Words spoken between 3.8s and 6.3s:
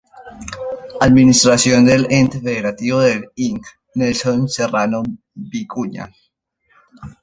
Nelson Serrano Vicuña.